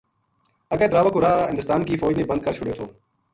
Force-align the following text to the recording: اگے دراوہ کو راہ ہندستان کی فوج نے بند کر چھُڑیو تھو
اگے 0.73 0.87
دراوہ 0.91 1.09
کو 1.13 1.21
راہ 1.21 1.47
ہندستان 1.49 1.83
کی 1.85 1.97
فوج 2.01 2.13
نے 2.17 2.23
بند 2.29 2.41
کر 2.43 2.51
چھُڑیو 2.55 2.73
تھو 2.77 2.85